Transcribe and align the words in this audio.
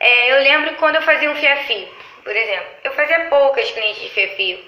É, 0.00 0.32
eu 0.32 0.42
lembro 0.42 0.74
quando 0.76 0.96
eu 0.96 1.02
fazia 1.02 1.30
um 1.30 1.36
fia-fio, 1.36 1.86
por 2.24 2.34
exemplo. 2.34 2.66
Eu 2.82 2.92
fazia 2.92 3.26
poucas 3.28 3.70
clientes 3.70 4.00
de 4.00 4.08
fia-fio. 4.08 4.58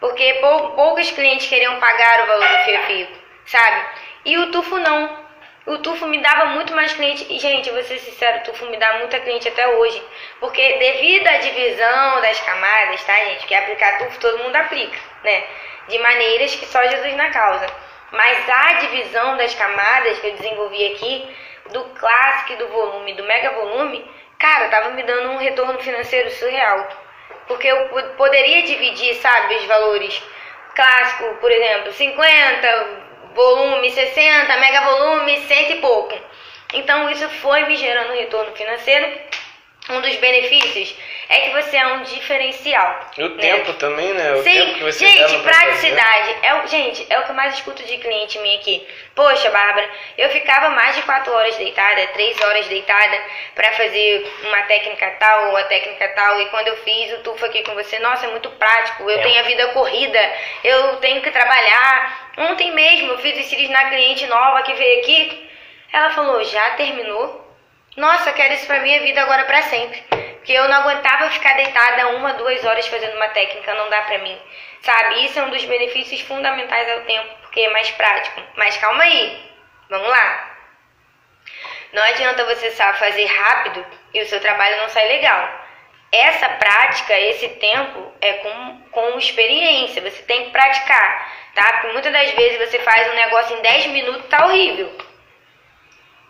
Porque 0.00 0.34
pou, 0.40 0.70
poucos 0.70 1.10
clientes 1.10 1.46
queriam 1.46 1.78
pagar 1.78 2.24
o 2.24 2.26
valor 2.26 2.48
do 2.48 2.64
fia-fio, 2.64 3.06
sabe? 3.44 3.84
E 4.24 4.38
o 4.38 4.50
tufo 4.50 4.78
não. 4.78 5.20
O 5.66 5.76
tufo 5.78 6.06
me 6.06 6.18
dava 6.22 6.46
muito 6.46 6.74
mais 6.74 6.94
cliente. 6.94 7.26
E, 7.28 7.38
gente, 7.38 7.70
vou 7.70 7.82
ser 7.82 7.98
sincero, 7.98 8.38
o 8.38 8.42
tufo 8.44 8.64
me 8.66 8.78
dá 8.78 8.94
muita 8.94 9.20
cliente 9.20 9.48
até 9.48 9.68
hoje. 9.68 10.02
Porque 10.40 10.78
devido 10.78 11.26
à 11.28 11.36
divisão 11.36 12.22
das 12.22 12.40
camadas, 12.40 13.04
tá, 13.04 13.14
gente? 13.26 13.46
Que 13.46 13.54
aplicar 13.54 13.98
tufo 13.98 14.18
todo 14.18 14.42
mundo 14.42 14.56
aplica, 14.56 14.98
né? 15.22 15.44
De 15.88 15.98
maneiras 15.98 16.54
que 16.54 16.64
só 16.64 16.82
Jesus 16.86 17.14
na 17.14 17.28
causa. 17.28 17.66
Mas 18.12 18.48
a 18.48 18.72
divisão 18.74 19.36
das 19.36 19.54
camadas 19.54 20.18
que 20.18 20.28
eu 20.28 20.36
desenvolvi 20.36 20.94
aqui, 20.94 21.36
do 21.70 21.84
clássico 21.90 22.54
e 22.54 22.56
do 22.56 22.68
volume, 22.68 23.12
do 23.12 23.24
mega 23.24 23.50
volume, 23.50 24.04
cara, 24.40 24.68
tava 24.68 24.90
me 24.90 25.02
dando 25.04 25.30
um 25.30 25.36
retorno 25.36 25.78
financeiro 25.78 26.30
surreal. 26.30 26.88
Porque 27.46 27.68
eu 27.68 27.88
poderia 28.16 28.62
dividir, 28.62 29.14
sabe, 29.16 29.54
os 29.56 29.64
valores 29.66 30.22
clássico, 30.74 31.34
por 31.36 31.50
exemplo, 31.52 31.92
50, 31.92 32.86
volume 33.34 33.90
60, 33.90 34.56
mega 34.56 34.80
volume, 34.80 35.40
cento 35.46 35.72
e 35.72 35.80
pouco. 35.80 36.18
Então 36.72 37.10
isso 37.10 37.28
foi 37.28 37.64
me 37.64 37.76
gerando 37.76 38.12
um 38.12 38.16
retorno 38.16 38.52
financeiro. 38.54 39.08
Um 39.90 40.00
dos 40.00 40.14
benefícios 40.16 40.94
é 41.30 41.40
que 41.40 41.50
você 41.50 41.76
é 41.76 41.86
um 41.86 42.02
diferencial. 42.02 43.10
E 43.16 43.22
o 43.22 43.28
né? 43.36 43.40
tempo 43.40 43.72
também, 43.74 44.12
né? 44.12 44.32
O 44.32 44.42
Sim, 44.42 44.52
tempo 44.52 44.74
que 44.74 44.82
você 44.84 45.06
gente, 45.06 45.38
pra 45.42 45.52
praticidade. 45.52 46.36
É, 46.42 46.54
o- 46.54 46.66
gente, 46.66 47.06
é 47.08 47.18
o 47.18 47.22
que 47.22 47.30
eu 47.30 47.34
mais 47.34 47.54
escuto 47.54 47.82
de 47.84 47.96
cliente 47.98 48.38
minha 48.40 48.56
aqui. 48.58 48.86
Poxa, 49.14 49.48
Bárbara, 49.50 49.88
eu 50.18 50.28
ficava 50.30 50.70
mais 50.70 50.96
de 50.96 51.02
4 51.02 51.32
horas 51.32 51.56
deitada, 51.56 52.06
3 52.08 52.40
horas 52.40 52.66
deitada 52.66 53.16
pra 53.54 53.70
fazer 53.72 54.30
uma 54.44 54.62
técnica 54.64 55.08
tal, 55.20 55.50
uma 55.50 55.62
técnica 55.64 56.08
tal. 56.08 56.40
E 56.40 56.46
quando 56.46 56.68
eu 56.68 56.76
fiz 56.78 57.12
o 57.14 57.18
tufo 57.22 57.44
aqui 57.46 57.62
com 57.62 57.74
você, 57.74 57.98
nossa, 58.00 58.26
é 58.26 58.30
muito 58.30 58.50
prático. 58.50 59.08
Eu 59.08 59.18
É. 59.18 59.22
tenho 59.22 59.38
a 59.40 59.44
vida 59.44 59.68
corrida, 59.68 60.32
eu 60.64 60.96
tenho 60.96 61.22
que 61.22 61.30
trabalhar. 61.30 62.30
Ontem 62.38 62.72
mesmo 62.72 63.12
eu 63.12 63.18
fiz 63.18 63.38
os 63.38 63.46
cílios 63.46 63.70
na 63.70 63.84
cliente 63.88 64.26
nova 64.26 64.62
que 64.62 64.72
veio 64.74 65.00
aqui. 65.00 65.50
Ela 65.92 66.10
falou, 66.10 66.42
já 66.44 66.70
terminou? 66.70 67.46
Nossa, 67.96 68.32
quero 68.32 68.54
isso 68.54 68.66
pra 68.66 68.80
minha 68.80 69.00
vida 69.00 69.20
agora 69.22 69.44
pra 69.44 69.62
sempre. 69.62 70.02
Porque 70.40 70.52
eu 70.54 70.66
não 70.68 70.76
aguentava 70.76 71.30
ficar 71.30 71.54
deitada 71.54 72.08
uma, 72.08 72.32
duas 72.32 72.64
horas 72.64 72.86
fazendo 72.86 73.14
uma 73.14 73.28
técnica, 73.28 73.74
não 73.74 73.90
dá 73.90 74.00
pra 74.02 74.18
mim. 74.18 74.40
Sabe? 74.80 75.26
Isso 75.26 75.38
é 75.38 75.42
um 75.42 75.50
dos 75.50 75.64
benefícios 75.66 76.22
fundamentais 76.22 76.90
ao 76.90 77.00
tempo, 77.00 77.28
porque 77.42 77.60
é 77.60 77.70
mais 77.70 77.90
prático. 77.90 78.40
Mas 78.56 78.76
calma 78.78 79.04
aí, 79.04 79.52
vamos 79.90 80.08
lá. 80.08 80.56
Não 81.92 82.02
adianta 82.04 82.44
você 82.46 82.70
só 82.70 82.94
fazer 82.94 83.26
rápido 83.26 83.84
e 84.14 84.22
o 84.22 84.26
seu 84.26 84.40
trabalho 84.40 84.78
não 84.78 84.88
sai 84.88 85.08
legal. 85.08 85.60
Essa 86.10 86.48
prática, 86.48 87.18
esse 87.18 87.48
tempo 87.50 88.12
é 88.22 88.32
com, 88.34 88.82
com 88.90 89.18
experiência, 89.18 90.00
você 90.00 90.22
tem 90.22 90.46
que 90.46 90.50
praticar, 90.50 91.32
tá? 91.54 91.72
Porque 91.74 91.92
muitas 91.92 92.12
das 92.12 92.30
vezes 92.30 92.70
você 92.70 92.78
faz 92.80 93.12
um 93.12 93.14
negócio 93.14 93.56
em 93.58 93.60
10 93.60 93.86
minutos, 93.88 94.26
tá 94.28 94.46
horrível. 94.46 94.90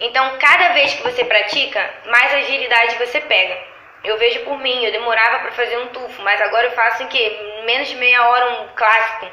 Então, 0.00 0.36
cada 0.40 0.70
vez 0.70 0.92
que 0.94 1.02
você 1.02 1.24
pratica, 1.24 1.94
mais 2.06 2.34
agilidade 2.34 2.98
você 2.98 3.20
pega. 3.20 3.71
Eu 4.04 4.18
vejo 4.18 4.40
por 4.40 4.58
mim, 4.58 4.84
eu 4.84 4.90
demorava 4.90 5.38
para 5.40 5.52
fazer 5.52 5.78
um 5.78 5.86
tufo, 5.86 6.22
mas 6.22 6.40
agora 6.40 6.66
eu 6.66 6.72
faço 6.72 7.02
em 7.04 7.06
que? 7.06 7.38
Menos 7.64 7.88
de 7.88 7.94
meia 7.96 8.28
hora 8.28 8.62
um 8.62 8.68
clássico. 8.74 9.26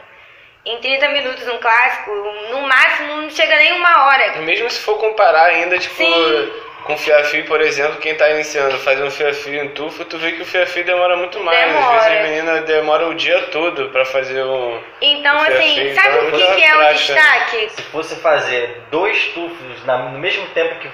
Em 0.65 0.77
30 0.77 1.09
minutos 1.09 1.47
um 1.47 1.57
clássico, 1.57 2.11
no 2.51 2.61
máximo 2.61 3.15
não 3.15 3.29
chega 3.29 3.55
nem 3.55 3.73
uma 3.73 4.05
hora. 4.05 4.37
Mesmo 4.39 4.69
se 4.69 4.79
for 4.81 4.99
comparar 4.99 5.45
ainda, 5.45 5.79
tipo, 5.79 5.95
Sim. 5.95 6.53
com 6.83 6.97
fiafio, 6.97 7.45
por 7.45 7.61
exemplo, 7.61 7.97
quem 7.97 8.13
tá 8.13 8.29
iniciando 8.29 8.77
fazer 8.79 9.03
um 9.03 9.09
fiafio 9.09 9.63
em 9.63 9.69
tufo, 9.69 10.05
tu 10.05 10.19
vê 10.19 10.33
que 10.33 10.43
o 10.43 10.45
fiafio 10.45 10.83
demora 10.83 11.15
muito 11.17 11.39
mais. 11.39 11.59
Demora. 11.59 11.97
Às 11.97 12.05
vezes 12.05 12.19
a 12.19 12.23
menina 12.23 12.61
demora 12.61 13.07
o 13.07 13.15
dia 13.15 13.41
todo 13.47 13.89
pra 13.89 14.05
fazer 14.05 14.43
um. 14.43 14.83
Então, 15.01 15.35
um 15.35 15.41
assim, 15.41 15.95
sabe 15.95 16.09
então 16.09 16.27
o 16.27 16.31
que, 16.31 16.55
que 16.55 16.63
é 16.63 16.75
o 16.75 16.93
destaque? 16.93 17.69
Se 17.69 17.81
fosse 17.83 18.15
fazer 18.17 18.81
dois 18.91 19.29
tufos 19.29 19.83
no 19.85 20.19
mesmo 20.19 20.45
tempo 20.47 20.75
que 20.75 20.89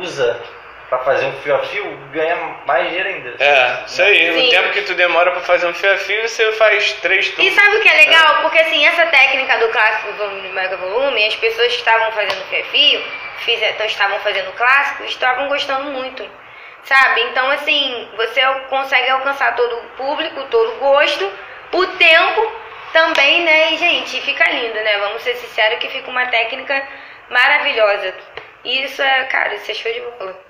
usa 0.00 0.40
pra 0.88 0.98
fazer 1.00 1.26
um 1.26 1.32
fio 1.42 1.54
a 1.54 1.58
fio, 1.66 1.84
ganha 2.12 2.36
mais 2.66 2.86
dinheiro 2.88 3.08
ainda. 3.08 3.34
É, 3.42 3.84
isso 3.86 4.02
aí. 4.02 4.32
Sim. 4.32 4.46
O 4.46 4.50
tempo 4.50 4.72
que 4.72 4.82
tu 4.82 4.94
demora 4.94 5.30
pra 5.32 5.40
fazer 5.42 5.66
um 5.66 5.74
fiafio, 5.74 6.26
você 6.28 6.52
faz 6.52 6.92
três 6.94 7.28
tufos. 7.28 7.44
E 7.44 7.50
sabe 7.50 7.76
o 7.76 7.80
que 7.80 7.88
é 7.88 7.92
legal? 7.94 8.42
Porque 8.42 8.58
assim, 8.58 8.86
essa 8.86 9.06
técnica 9.06 9.58
do 9.58 9.68
clássico 9.68 10.12
do 10.12 10.30
mega 10.54 10.76
volume, 10.76 11.26
as 11.26 11.36
pessoas 11.36 11.68
que 11.72 11.78
estavam 11.78 12.10
fazendo 12.12 12.42
fio, 12.70 13.04
fiz- 13.40 13.62
então 13.62 13.86
estavam 13.86 14.18
fazendo 14.20 14.50
clássico, 14.52 15.04
estavam 15.04 15.48
gostando 15.48 15.90
muito. 15.90 16.26
Sabe? 16.84 17.20
Então 17.22 17.50
assim, 17.50 18.08
você 18.16 18.40
consegue 18.70 19.10
alcançar 19.10 19.54
todo 19.56 19.76
o 19.76 19.82
público, 19.96 20.42
todo 20.44 20.72
o 20.72 20.76
gosto, 20.76 21.30
o 21.72 21.86
tempo 21.98 22.52
também, 22.94 23.42
né? 23.44 23.72
E 23.72 23.76
gente, 23.76 24.20
fica 24.22 24.48
lindo, 24.50 24.74
né? 24.74 24.96
Vamos 25.00 25.20
ser 25.22 25.34
sinceros 25.36 25.78
que 25.80 25.88
fica 25.88 26.08
uma 26.10 26.24
técnica 26.28 26.82
maravilhosa. 27.28 28.14
E 28.64 28.84
isso 28.84 29.02
é, 29.02 29.24
cara, 29.24 29.54
isso 29.54 29.70
é 29.70 29.74
show 29.74 29.92
de 29.92 30.00
bola. 30.00 30.47